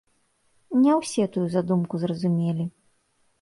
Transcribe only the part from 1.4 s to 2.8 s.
задумку зразумелі.